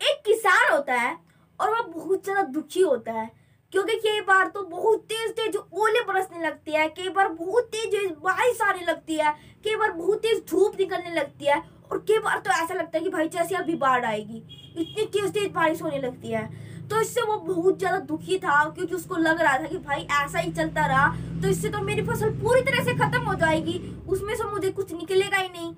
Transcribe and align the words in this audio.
एक 0.00 0.22
किसान 0.26 0.72
होता 0.72 0.94
है 0.94 1.16
और 1.60 1.70
वह 1.70 1.80
बहुत 1.88 2.24
ज़्यादा 2.24 2.42
दुखी 2.50 2.80
होता 2.82 3.12
है, 3.12 3.30
क्योंकि 3.72 3.94
कई 3.98 4.20
बार 4.22 4.48
तो 4.48 4.62
बहुत 4.64 5.00
तेज 5.04 5.30
तेज 5.32 5.56
ओले 5.56 6.00
बरसने 6.02 6.40
लगती 6.40 6.72
है, 6.72 6.88
कई 6.90 7.08
बार 7.10 7.28
बहुत 7.30 7.64
तेज 7.66 8.12
बारिश 8.22 8.60
आने 8.62 8.84
लगती 8.84 9.16
है, 9.16 9.32
कई 9.64 9.76
बार 9.76 9.92
बहुत 9.92 10.18
तेज 10.18 10.42
धूप 10.50 10.78
निकलने 10.80 11.14
लगती 11.14 11.46
है 11.46 11.62
और 11.90 11.98
कई 12.00 12.18
बार 12.20 12.38
तो 12.38 12.50
ऐसा 12.52 12.74
लगता 12.74 12.98
है 12.98 13.04
कि 13.04 13.10
भाई 13.10 13.28
जैसे 13.30 13.54
अभी 13.56 13.74
बाढ़ 13.76 14.04
आएगी, 14.04 14.42
इतनी 14.76 15.04
तेज 15.06 15.32
तेज 15.32 15.50
बारिश 15.52 15.82
होने 15.82 15.98
लगती 16.00 16.30
है। 16.30 16.64
तो 16.88 17.00
इससे 17.00 17.22
वो 17.22 17.36
बहुत 17.38 17.78
ज़्यादा 17.78 17.98
दुखी 18.00 18.38
था, 18.38 18.64
क्योंकि 18.66 18.94
उसको 18.94 19.16
लग 19.16 19.40
रहा 19.40 19.58
था 19.58 19.66
कि 19.66 19.78
भाई 19.78 20.06
ऐसा 20.14 20.38
ही 20.38 20.52
चलता 20.52 20.86
रहा 20.86 21.08
तो 21.42 21.48
इससे 21.48 21.68
तो 21.68 21.78
मेरी 21.82 22.02
फ़सल 22.04 22.30
पूरी 22.40 22.60
तरह 22.62 22.84
से 22.84 22.94
खत्म 22.96 23.20
हो 23.22 23.34
जाएगी, 23.36 23.78
उसमें 24.08 24.34
से 24.34 24.44
मुझे 24.44 24.70
कुछ 24.70 24.92
निकलेगा 24.92 25.36
ही 25.36 25.48
नहीं। 25.48 25.74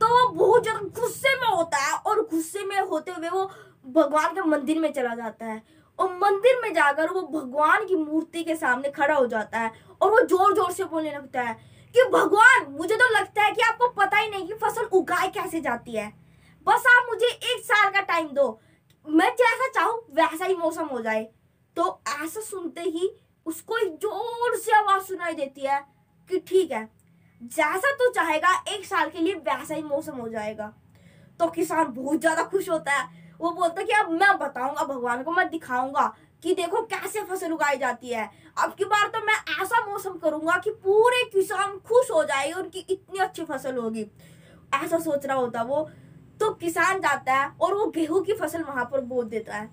तो 0.00 0.06
वो 0.08 0.28
बहुत 0.36 0.62
ज़्यादा 0.62 0.80
गुस्से 0.96 1.34
में 1.36 1.46
होता 1.48 1.78
है 1.78 1.92
और 1.96 2.20
गुस्से 2.30 2.64
में 2.64 2.80
होते 2.92 3.12
हुए 3.12 3.28
वो 3.28 3.50
भगवान 3.86 4.34
के 4.34 4.48
मंदिर 4.48 4.78
में 4.78 4.92
चला 4.92 5.14
जाता 5.14 5.46
है। 5.46 5.62
और 5.98 6.12
मंदिर 6.14 6.60
में 6.62 6.72
जाकर 6.74 7.10
वो 7.10 7.22
भगवान 7.30 7.84
की 7.86 7.96
मूर्ति 7.96 8.42
के 8.44 8.54
सामने 8.56 8.90
खड़ा 8.90 9.14
हो 9.14 9.26
जाता 9.26 9.58
है 9.58 9.70
और 10.02 10.10
वो 10.10 10.20
ज़ोर 10.20 10.54
ज़ोर 10.54 10.72
से 10.72 10.84
बोलने 10.84 11.10
लगता 11.12 11.42
है 11.42 11.54
कि, 11.94 12.04
भगवान, 12.04 12.66
मुझे 12.70 12.96
तो 12.96 13.08
लगता 13.14 13.42
है 13.42 13.52
कि 13.52 13.62
आपको 13.62 13.88
पता 13.92 14.18
ही 14.18 14.30
नहीं 14.30 14.46
कि 14.46 14.54
फ़सल 14.54 14.84
उगाई 14.92 15.28
कैसे 15.30 15.60
जाती 15.60 15.92
है। 15.92 16.08
बस 16.66 16.84
आप 16.88 17.06
मुझे 17.10 17.26
एक 17.26 17.64
साल 17.64 17.90
का 17.90 18.00
टाइम 18.02 18.28
दो। 18.28 18.60
मैं 19.06 19.28
जैसा 19.30 19.68
चाहूँ, 19.70 19.98
वैसा 20.12 20.44
ही 20.44 20.54
मौसम 20.56 20.86
हो 20.86 21.00
जाए। 21.00 21.22
तो 21.76 22.00
ऐसा 22.22 22.40
सुनते 22.40 22.80
ही 22.80 23.10
उसको 23.46 23.78
एक 23.78 23.94
ज़ोर 23.96 24.56
से 24.56 24.72
आवाज़ 24.72 25.02
सुनाई 25.04 25.34
देती 25.34 25.66
है 25.66 25.80
कि, 26.30 26.38
ठीक 26.38 26.72
है, 26.72 26.88
जैसा 27.42 27.92
तू 27.92 28.10
चाहेगा, 28.10 28.52
एक 28.68 28.84
साल 28.84 29.10
के 29.10 29.18
लिए 29.18 29.34
वैसा 29.34 29.74
ही 29.74 29.82
मौसम 29.82 30.16
हो 30.16 30.28
जाएगा। 30.28 30.72
तो 31.40 31.46
किसान 31.50 31.92
बहुत 31.94 32.20
ज़्यादा 32.20 32.42
खुश 32.44 32.68
होता 32.70 32.92
है। 32.92 33.08
वो 33.40 33.50
बोलता 33.50 33.80
है 33.80 33.86
कि 33.86 33.92
अब 33.92 34.10
मैं 34.10 34.38
बताऊँगा, 34.38 34.84
भगवान 34.84 35.22
को 35.22 35.32
मैं 35.32 35.48
दिखाऊँगा 35.50 36.12
कि 36.42 36.54
देखो 36.54 36.82
कैसे 36.84 37.22
फ़सल 37.22 37.52
उगाई 37.52 37.76
जाती 37.78 38.08
है। 38.08 38.28
अब 38.56 38.74
की 38.74 38.84
बार 38.84 39.08
तो 39.08 39.24
मैं 39.26 39.34
ऐसा 39.62 39.84
मौसम 39.86 40.18
करूँगा 40.18 40.56
कि 40.58 40.70
पूरे 40.84 41.22
किसान 41.32 41.78
खुश 41.88 42.10
हो 42.10 42.22
जाए 42.24 42.50
उनकी 42.52 42.78
इतनी 42.80 43.18
अच्छी 43.18 43.44
फ़सल 43.44 43.76
होगी। 43.76 44.06
ऐसा 44.74 44.98
सोच 44.98 45.26
रहा 45.26 45.36
होता 45.36 45.62
वो। 45.62 45.88
तो 46.40 46.50
किसान 46.54 47.00
जाता 47.00 47.32
है 47.32 47.50
और 47.60 47.74
वो 47.74 47.86
गेहूँ 47.86 48.22
की 48.24 48.32
फ़सल 48.34 48.62
वहाँ 48.62 48.84
पर 48.84 49.00
बो 49.02 49.22
देता 49.24 49.54
है। 49.54 49.66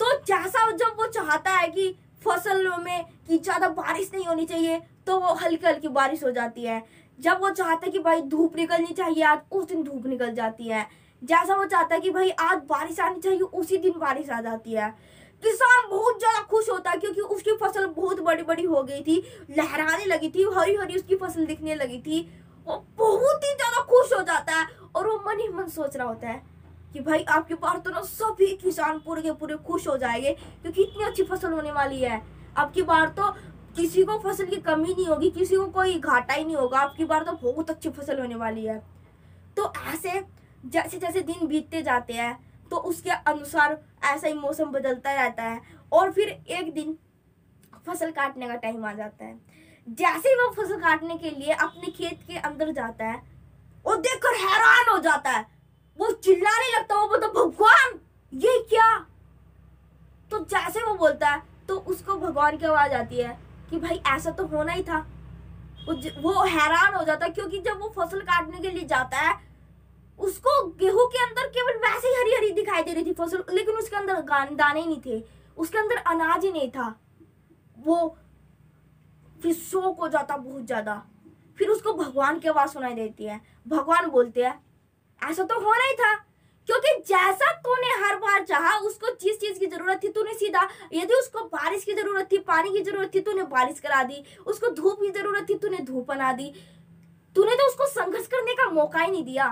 तो 0.00 0.12
जैसा 0.20 0.70
जब 0.70 0.96
वो 0.98 1.06
चाहता 1.08 1.50
है 1.50 1.68
कि 1.68 1.94
फ़सलों 2.22 2.76
में 2.76 3.04
कि 3.28 3.38
ज़्यादा 3.38 3.68
बारिश 3.70 4.10
नहीं 4.14 4.26
होनी 4.26 4.44
चाहिए 4.46 4.80
तो 5.06 5.18
वो 5.20 5.34
हल्की 5.34 5.66
हल्की 5.66 5.88
बारिश 5.90 6.22
हो 6.24 6.30
जाती 6.30 6.64
है। 6.64 6.82
जब 7.18 7.40
वो 7.40 7.50
चाहता 7.50 7.86
है 7.86 7.92
कि 7.92 7.98
भाई 7.98 8.20
धूप 8.22 8.56
निकलनी 8.56 8.92
चाहिए, 8.94 9.22
आज 9.24 9.38
उस 9.52 9.66
दिन 9.66 9.82
धूप 9.82 10.06
निकल 10.06 10.34
जाती 10.34 10.68
है। 10.68 10.86
जैसा 11.22 11.54
वो 11.56 11.64
चाहता 11.64 11.94
है 11.94 12.00
कि 12.00 12.10
भाई 12.10 12.30
आज 12.30 12.58
बारिश 12.68 13.00
आनी 13.00 13.20
चाहिए, 13.20 13.40
उसी 13.40 13.76
दिन 13.78 13.98
बारिश 13.98 14.30
आ 14.30 14.40
जाती 14.40 14.72
है। 14.72 14.90
किसान 15.42 15.88
बहुत 15.90 16.18
ज़्यादा 16.18 16.42
खुश 16.50 16.68
होता 16.70 16.90
है 16.90 16.96
क्योंकि 16.96 17.20
उसकी 17.20 17.56
फ़सल 17.56 17.86
बहुत 17.88 18.20
बड़ी 18.20 18.42
बड़ी 18.42 18.64
हो 18.64 18.82
गई 18.82 19.02
थी, 19.02 19.22
लहराने 19.50 20.04
लगी 20.04 20.28
थी 20.30 20.42
हरी 20.54 20.74
हरी 20.76 20.96
उसकी 20.96 21.16
फ़सल 21.16 21.46
दिखने 21.46 21.74
लगी 21.74 21.98
थी। 21.98 22.20
वो 22.66 22.76
बहुत 22.98 23.44
ही 23.44 23.54
ज़्यादा 23.54 23.82
खुश 23.84 24.12
हो 24.12 24.22
जाता 24.22 24.52
है 24.52 24.66
और 24.96 25.08
वो 25.08 25.16
मन 25.26 25.40
ही 25.40 25.48
मन 25.48 25.68
सोच 25.68 25.96
रहा 25.96 26.06
होता 26.08 26.28
है 26.28 26.42
कि 26.92 27.00
भाई 27.00 27.24
आपके 27.30 27.54
पास 27.56 27.80
तो 27.84 27.90
ना 27.90 28.00
सभी 28.02 28.46
किसान 28.56 28.98
पूरे 28.98 29.22
के 29.22 29.32
पूरे 29.32 29.56
खुश 29.66 29.88
हो 29.88 29.96
जाएँगे 29.96 30.32
क्योंकि 30.32 30.82
इतनी 30.82 31.04
अच्छी 31.04 31.22
फ़सल 31.24 31.52
होने 31.52 31.72
वाली 31.72 32.00
है। 32.00 32.20
आपकी 32.56 32.82
बार 32.82 33.08
तो 33.10 33.30
किसी 33.76 34.02
को 34.02 34.18
फ़सल 34.20 34.46
की 34.46 34.56
कमी 34.58 34.88
नहीं 34.88 35.06
होगी, 35.06 35.30
किसी 35.30 35.56
को 35.56 35.66
कोई 35.66 35.98
घाटा 35.98 36.34
ही 36.34 36.44
नहीं 36.44 36.56
होगा। 36.56 36.78
आपकी 36.80 37.04
बार 37.04 37.22
तो 37.24 37.32
बहुत 37.42 37.70
अच्छी 37.70 37.90
फ़सल 37.90 38.20
होने 38.20 38.34
वाली 38.36 38.64
है। 38.64 38.78
तो 39.56 39.72
ऐसे 39.84 40.24
जैसे 40.64 40.98
जैसे 40.98 41.20
दिन 41.22 41.46
बीतते 41.46 41.82
जाते 41.82 42.12
हैं 42.12 42.38
तो 42.70 42.76
उसके 42.78 43.10
अनुसार 43.10 43.78
ऐसा 44.04 44.26
ही 44.26 44.34
मौसम 44.34 44.70
बदलता 44.72 45.12
रहता 45.14 45.42
है 45.42 45.60
और 45.92 46.12
फिर 46.12 46.28
एक 46.28 46.72
दिन 46.74 46.96
फ़सल 47.86 48.10
काटने 48.10 48.48
का 48.48 48.54
टाइम 48.56 48.84
आ 48.84 48.92
जाता 48.92 49.24
है। 49.24 49.38
जैसे 49.86 50.28
ही 50.28 50.34
वो 50.36 50.50
फ़सल 50.52 50.80
काटने 50.80 51.16
के 51.18 51.30
लिए 51.30 51.52
अपने 51.52 51.90
खेत 51.92 52.20
के 52.26 52.36
अंदर 52.40 52.72
जाता 52.72 53.04
है 53.04 53.20
वो 53.84 53.94
देखकर 53.96 54.34
हैरान 54.38 54.90
हो 54.90 54.98
जाता 55.00 55.30
है, 55.30 55.46
वो 55.98 56.10
चिल्लाने 56.14 56.76
लगता 56.76 56.94
है, 56.94 57.00
वो 57.00 57.06
बोलता 57.08 57.28
भगवान, 57.30 57.98
ये 58.32 58.58
क्या? 58.70 58.98
तो 60.30 60.38
जैसे 60.40 60.82
वो 60.82 60.94
बोलता 60.96 61.28
है 61.28 61.42
तो 61.68 61.78
उसको 61.78 62.16
भगवान 62.18 62.56
की 62.56 62.66
आवाज़ 62.66 62.92
आती 62.94 63.16
है 63.16 63.36
कि 63.72 63.78
भाई 63.78 64.00
ऐसा 64.08 64.30
तो 64.30 64.46
होना 64.46 64.72
ही 64.72 64.82
था। 64.82 64.98
वो 66.20 66.32
हैरान 66.44 66.94
हो 66.94 67.04
जाता 67.04 67.26
है 67.26 67.32
क्योंकि 67.32 67.58
जब 67.60 67.80
वो 67.80 67.88
फ़सल 67.96 68.20
काटने 68.22 68.58
के 68.60 68.70
लिए 68.70 68.84
जाता 68.86 69.18
है, 69.18 69.34
उसको 70.18 70.50
गेहूँ 70.70 71.06
के 71.08 71.18
अंदर 71.18 71.48
केवल 71.50 71.78
वैसे 71.80 72.08
ही 72.08 72.14
हरी 72.14 72.34
हरी 72.34 72.50
दिखाई 72.54 72.82
दे 72.82 72.92
रही 72.92 73.04
थी 73.04 73.12
फ़सल, 73.14 73.44
लेकिन 73.50 73.74
उसके 73.76 73.96
अंदर 73.96 74.20
दाने 74.52 74.80
ही 74.80 74.86
नहीं 74.86 75.00
थे। 75.06 75.22
उसके 75.56 75.78
अंदर 75.78 75.96
अनाज 75.96 76.44
ही 76.44 76.50
नहीं 76.52 76.70
था। 76.70 76.94
वो 77.78 78.16
फिर 79.38 79.54
शोक 79.54 80.00
हो 80.00 80.08
जाता 80.08 80.36
बहुत 80.36 80.66
ज़्यादा। 80.66 81.02
फिर 81.58 81.68
उसको 81.68 81.92
भगवान 81.94 82.38
की 82.38 82.48
आवाज़ 82.48 82.70
सुनाई 82.70 82.94
देती 82.94 83.24
है। 83.24 83.40
भगवान 83.68 84.10
बोलते 84.10 84.44
हैं, 84.44 84.58
ऐसा 85.22 85.44
तो 85.44 85.60
होना 85.60 85.84
ही 85.84 85.94
था। 85.94 86.14
क्योंकि 86.68 86.92
जैसा 87.06 87.50
तूने 87.54 87.88
हर 88.04 88.16
बार 88.16 88.44
चाहा, 88.44 88.76
उसको 88.78 89.10
जिस 89.22 89.40
चीज़ 89.40 89.58
की 89.58 89.66
ज़रूरत 89.66 90.00
थी 90.04 90.08
तूने 90.08 90.34
सीधा, 90.34 90.68
यदि 90.92 91.14
उसको 91.14 91.44
बारिश 91.46 91.84
की 91.84 91.94
ज़रूरत 91.94 92.28
थी, 92.32 92.38
पानी 92.40 92.70
की 92.70 92.82
ज़रूरत 92.82 93.14
थी, 93.14 93.20
तूने 93.20 93.42
बारिश 93.50 93.80
करा 93.80 94.02
दी, 94.02 94.22
उसको 94.46 94.68
धूप 94.72 95.00
की 95.00 95.10
ज़रूरत 95.10 95.48
थी, 95.48 95.54
तूने 95.54 95.78
धूप 95.82 96.06
बना 96.08 96.32
दी। 96.32 96.52
तूने 97.36 97.54
तो 97.56 97.66
उसको 97.66 97.86
संघर्ष 97.86 98.26
करने 98.26 98.54
का 98.54 98.70
मौका 98.70 99.00
ही 99.00 99.10
नहीं 99.10 99.24
दिया। 99.24 99.46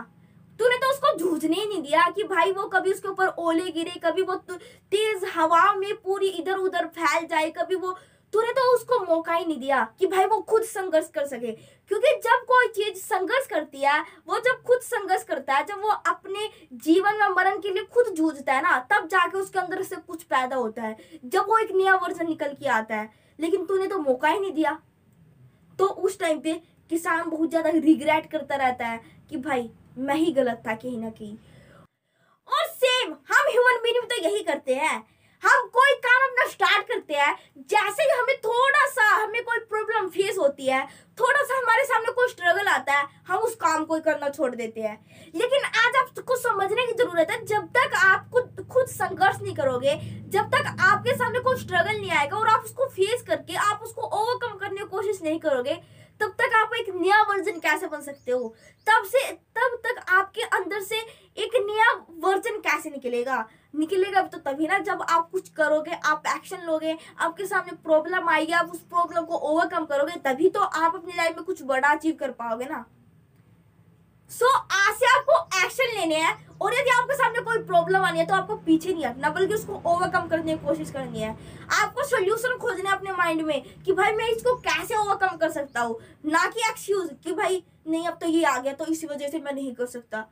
तूने 0.61 0.77
तो 0.77 0.91
उसको 0.91 1.17
जूझने 1.19 1.57
ही 1.57 1.67
नहीं 1.67 1.83
दिया 1.83 2.09
कि 2.11 2.23
भाई 2.25 2.53
वो 2.53 2.65
कभी 2.69 2.93
उसके 2.93 3.09
ऊपर 3.09 3.27
ओले 3.39 3.71
गिरे, 3.71 3.99
कभी 4.05 4.23
वो 4.23 4.35
तेज 4.35 5.25
हवा 5.35 5.75
में 5.75 5.95
पूरी 5.97 6.29
इधर 6.29 6.57
उधर 6.59 6.87
फैल 6.89 7.27
जाए, 7.27 7.51
कभी 7.51 7.75
वो 7.75 7.97
तूने 8.33 8.53
तो 8.53 8.63
उसको 8.75 8.99
मौका 9.05 9.35
ही 9.35 9.45
नहीं 9.45 9.59
दिया 9.61 9.83
कि 9.99 10.07
भाई 10.07 10.25
वो 10.25 10.41
खुद 10.41 10.63
संघर्ष 10.63 11.09
कर 11.11 11.27
सके। 11.27 11.53
क्योंकि 11.91 12.15
जब 12.25 12.45
कोई 12.49 12.69
चीज़ 12.69 12.99
संघर्ष 12.99 13.47
करती 13.47 13.81
है, 13.81 14.01
वो 14.29 14.39
जब 14.39 14.63
खुद 14.63 14.81
संघर्ष 14.81 15.23
करता 15.25 15.55
है, 15.55 15.65
जब 15.67 15.81
वो 15.83 15.89
अपने 15.89 16.49
जीवन 16.75 17.19
में 17.21 17.29
मरण 17.29 17.61
के 17.61 17.71
लिए 17.71 17.85
खुद 17.85 18.15
जूझता 18.15 18.53
है 18.53 18.63
ना, 18.63 18.79
तब 18.93 19.09
जाके 19.09 19.39
उसके 19.39 19.59
अंदर 19.59 19.83
से 19.83 19.97
कुछ 19.97 20.23
पैदा 20.25 20.57
होता 20.57 20.83
है। 20.83 20.97
जब 21.25 21.47
वो 21.49 21.59
एक 21.59 21.73
नया 21.75 21.95
वर्जन 21.97 22.29
निकल 22.29 22.55
के 22.55 22.69
आता 22.69 22.97
है, 22.97 23.11
लेकिन 23.39 23.65
तूने 23.67 23.87
तो 23.87 23.99
मौका 23.99 24.29
ही 24.29 24.41
नहीं 24.41 24.53
दिया। 24.53 24.79
तो 25.79 25.87
उस 25.87 26.19
टाइम 26.19 26.41
पे 26.41 26.53
किसान 26.91 27.29
बहुत 27.31 27.51
ज़्यादा 27.51 27.71
रिग्रेट 27.71 28.31
करता 28.31 28.57
रहता 28.57 28.87
है 28.87 29.01
कि 29.31 29.37
भाई, 29.39 29.71
मैं 29.99 30.15
ही 30.15 30.33
गलत 30.33 30.63
था 30.67 30.75
कहीं 30.75 30.99
ना 30.99 31.11
कहीं। 31.11 31.37
और 32.49 32.67
सेम 32.67 33.13
हम 33.29 33.51
ह्यूमन 33.51 33.83
बीइंग 33.83 34.05
तो 34.05 34.23
यही 34.23 34.43
करते 34.45 34.75
हैं। 34.75 34.97
हम 35.43 35.67
कोई 35.69 35.95
अपना 36.41 36.51
स्टार्ट 36.51 36.87
करते 36.89 37.15
हैं, 37.15 37.35
जैसे 37.69 38.03
ही 38.03 38.19
हमें 38.19 38.37
थोड़ा 38.37 38.87
सा 38.87 39.05
हमें 39.15 39.43
कोई 39.45 39.59
प्रॉब्लम 39.71 40.09
फेस 40.09 40.39
होती 40.39 40.67
है, 40.67 40.87
थोड़ा 41.21 41.43
सा 41.43 41.57
हमारे 41.59 41.85
सामने 41.85 42.13
कोई 42.13 42.29
स्ट्रगल 42.29 42.69
आता 42.69 42.93
है, 42.93 43.07
हम 43.29 43.39
उस 43.39 43.55
काम 43.55 43.85
को 43.85 43.99
करना 44.01 44.29
छोड़ 44.29 44.55
देते 44.55 44.81
हैं। 44.81 44.97
लेकिन 45.35 45.65
आज 45.65 45.97
आपको 45.97 46.37
समझने 46.37 46.87
की 46.87 46.93
ज़रूरत 46.93 47.31
है, 47.31 47.45
जब 47.45 47.69
तक 47.77 47.97
आप 47.97 48.29
खुद 48.33 48.67
खुद 48.73 48.87
संघर्ष 48.87 49.41
नहीं 49.43 49.55
करोगे, 49.55 49.95
जब 50.29 50.51
तक 50.55 50.77
आपके 50.81 51.15
सामने 51.15 51.41
कोई 51.41 51.57
स्ट्रगल 51.57 52.01
नहीं 52.01 52.11
आएगा 52.11 52.37
और 52.37 52.49
आप 52.49 52.65
उसको 52.65 52.87
फेस 52.89 53.23
करके 53.23 53.55
आप 53.69 53.81
उसको 53.83 54.03
ओवरकम 54.03 54.57
करने 54.59 54.81
की 54.81 54.89
कोशिश 54.89 55.23
नहीं 55.23 55.39
करोगे, 55.41 55.75
तब 56.21 56.35
तक 56.39 56.55
आप 56.55 56.75
एक 56.75 56.89
नया 56.95 57.23
वर्जन 57.23 57.59
कैसे 57.61 57.87
बन 57.87 58.01
सकते 58.01 58.33
हो? 58.33 58.55
तब 58.87 59.05
से, 59.05 59.21
तब 59.33 59.79
तक 59.85 60.05
आपके 60.09 60.43
अंदर 60.43 60.81
से 60.81 61.01
एक 61.37 61.57
नया 61.57 61.93
वर्जन 62.21 62.59
कैसे 62.61 62.91
निकलेगा? 62.91 63.45
निकलेगा 63.75 64.21
तो 64.23 64.39
तभी 64.41 64.67
ना 64.67 64.79
जब 64.81 65.03
आप 65.03 65.29
कुछ 65.33 65.49
करोगे 65.51 65.99
आप 66.05 66.23
एक्शन 66.29 66.67
लोगे 66.67 66.97
आपके 67.19 67.47
सामने 67.47 67.73
प्रॉब्लम 67.85 68.29
आएगी 68.29 68.53
आप 68.53 68.71
उस 68.73 68.81
प्रॉब्लम 68.85 69.25
को 69.25 69.37
ओवरकम 69.51 69.85
करोगे 69.85 70.19
तभी 70.25 70.49
तो 70.49 70.61
आप 70.61 70.95
अपनी 70.95 71.13
लाइफ 71.17 71.37
में 71.37 71.45
कुछ 71.45 71.63
बड़ा 71.65 71.89
अचीव 71.89 72.17
कर 72.21 72.31
पाओगे 72.33 72.65
ना। 72.65 72.85
सो 74.31 74.47
so, 74.47 74.59
आज 74.73 74.95
से 74.95 75.07
आपको 75.09 75.37
एक्शन 75.59 75.95
लेने 75.95 76.17
हैं 76.17 76.59
और 76.63 76.75
यदि 76.75 76.91
आपके 76.91 77.15
सामने 77.15 77.41
कोई 77.43 77.63
प्रॉब्लम 77.65 78.03
आनी 78.05 78.19
है 78.19 78.27
तो 78.27 78.35
आपको 78.35 78.57
पीछे 78.57 78.93
नहीं 78.93 79.05
हटना 79.05 79.31
बल्कि 79.31 79.55
उसको 79.55 79.81
ओवरकम 79.87 80.29
करने 80.29 80.57
की 80.57 80.67
कोशिश 80.67 80.91
करनी 80.91 81.21
है। 81.21 81.31
आपको 81.73 82.05
सोल्यूशन 82.05 82.57
खोजना 82.59 82.93
अपने 82.93 83.13
माइंड 83.13 83.43
में 83.43 83.63
कि 83.85 83.93
भाई 83.93 84.13
मैं 84.13 84.29
इसको 84.29 84.55
कैसे 84.59 84.97
ओवरकम 84.97 85.37
कर 85.37 85.51
सकता 85.51 85.81
हूँ? 85.81 85.99
ना 86.27 86.47
कि 86.47 86.69
एक्सक्यूज 86.69 87.11
कि 87.25 87.33
भाई 87.33 87.63
नहीं 87.89 88.07
अब 88.09 88.19
तो 88.21 88.29
ये 88.29 88.45
आ 88.45 88.59
गया 88.59 88.73
तो 88.73 88.87
इसी 88.87 89.07
वजह 89.07 89.29
से 89.29 89.39
मैं 89.39 89.53
नहीं 89.53 89.75
कर 89.75 89.87
सकता। 89.87 90.27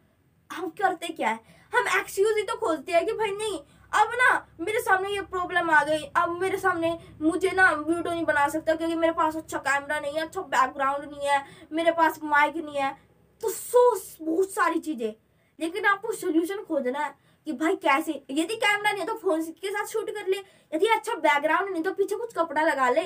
हम 0.51 0.69
करते 0.79 1.07
क्या 1.09 1.29
है? 1.29 1.41
हम 1.73 1.89
एक्सक्यूज 1.99 2.37
ही 2.37 2.43
तो 2.43 2.57
खोजते 2.57 2.93
हैं 2.93 3.05
कि 3.07 3.13
भाई 3.13 3.31
नहीं, 3.33 3.59
अब 3.93 4.11
ना 4.15 4.47
मेरे 4.61 4.81
सामने 4.81 5.11
ये 5.11 5.21
प्रॉब्लम 5.23 5.71
आ 5.71 5.83
गई। 5.85 6.03
अब 6.17 6.37
मेरे 6.41 6.59
सामने 6.59 6.99
मुझे 7.23 7.51
ना 7.51 7.71
वीडियो 7.71 8.13
नहीं 8.13 8.25
बना 8.25 8.49
सकता 8.49 8.75
क्योंकि 8.75 8.95
मेरे 8.97 9.13
पास 9.13 9.37
अच्छा 9.37 9.59
कैमरा 9.59 9.99
नहीं 10.01 10.15
है 10.15 10.23
अच्छा 10.23 10.41
बैकग्राउंड 10.43 11.05
नहीं 11.05 11.29
है, 11.29 11.45
मेरे 11.73 11.93
पास 11.93 12.21
माइक 12.25 12.57
नहीं 12.57 12.77
है। 12.77 12.97
तो 13.43 13.49
सो 13.51 13.91
बहुत 14.21 14.51
सारी 14.51 14.79
चीज़ें। 14.81 15.15
लेकिन 15.59 15.85
आपको 15.87 16.13
सोल्यूशन 16.13 16.63
खोजना 16.65 16.99
है 16.99 17.15
कि 17.47 17.53
भाई 17.55 17.77
कैसे? 17.77 18.13
यदि 18.31 18.57
कैमरा 18.57 18.91
नहीं 18.91 19.01
है 19.01 19.07
तो 19.07 19.15
फ़ोन 19.15 19.43
के 19.43 19.71
साथ 19.71 19.87
शूट 19.87 20.11
कर 20.11 20.27
ले। 20.29 20.37
यदि 20.73 20.87
अच्छा 20.89 21.15
बैकग्राउंड 21.17 21.71
नहीं 21.71 21.83
तो 21.83 21.93
पीछे 21.93 22.17
कुछ 22.17 22.35
कपड़ा 22.35 22.63
लगा 22.63 22.89
ले। 22.91 23.05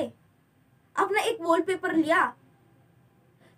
अपना 0.97 1.21
एक 1.21 1.39
वॉलपेपर 1.41 1.95
लिया। 1.95 2.25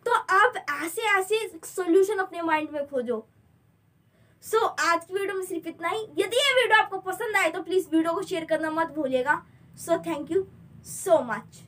तो 0.07 0.13
आप 0.13 0.65
ऐसे 0.75 1.03
ऐसे 1.11 1.39
सोल्यूशन 1.65 2.19
अपने 2.19 2.43
माइंड 2.43 2.71
में 2.71 2.87
खोजो। 2.87 3.27
सो 4.45 4.59
so, 4.59 4.81
आज 4.81 5.05
की 5.05 5.15
वीडियो 5.15 5.35
में 5.37 5.45
सिर्फ़ 5.45 5.69
इतना 5.69 5.89
ही। 5.89 6.01
यदि 6.19 6.37
ये 6.37 6.53
वीडियो 6.55 6.79
आपको 6.79 6.99
पसंद 7.01 7.37
आए 7.37 7.51
तो 7.51 7.63
प्लीज़ 7.63 7.87
वीडियो 7.93 8.13
को 8.15 8.23
शेयर 8.23 8.45
करना 8.45 8.71
मत 8.71 8.93
भूलिएगा। 8.97 9.41
So 9.77 9.99
thank 10.07 10.31
you 10.31 10.45
so 10.87 11.19
much 11.25 11.65